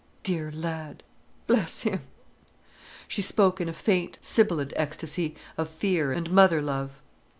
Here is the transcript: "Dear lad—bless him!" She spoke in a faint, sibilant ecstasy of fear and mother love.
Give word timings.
"Dear 0.23 0.49
lad—bless 0.51 1.81
him!" 1.83 1.99
She 3.07 3.21
spoke 3.21 3.61
in 3.61 3.69
a 3.69 3.71
faint, 3.73 4.17
sibilant 4.19 4.73
ecstasy 4.75 5.35
of 5.59 5.69
fear 5.69 6.11
and 6.11 6.31
mother 6.31 6.59
love. 6.59 6.89